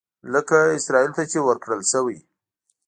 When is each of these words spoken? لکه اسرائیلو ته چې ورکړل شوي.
لکه 0.33 0.57
اسرائیلو 0.77 1.15
ته 1.17 1.23
چې 1.31 1.37
ورکړل 1.47 1.81
شوي. 1.91 2.17